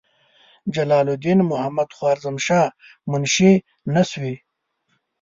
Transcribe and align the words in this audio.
جلال 0.73 1.07
الدین 1.13 1.39
محمدخوارزمشاه 1.49 2.67
منشي 3.11 3.51
نسوي. 3.93 4.35